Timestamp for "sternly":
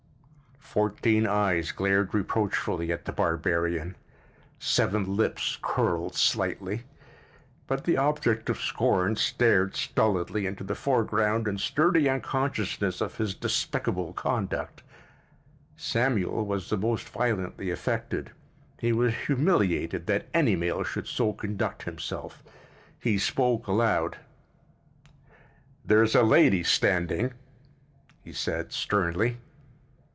28.71-29.35